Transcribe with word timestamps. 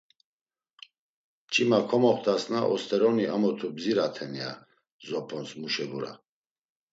Mçima 1.45 1.79
ko 1.87 1.95
moxtasna, 2.03 2.59
osteroni 2.75 3.25
amutu 3.35 3.65
bziraten 3.77 4.31
ya 4.41 4.51
zopons 5.07 5.49
muşebura. 5.59 6.11